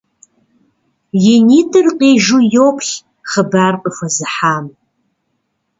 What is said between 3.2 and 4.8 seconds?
хъыбар къыхуэзыхьам.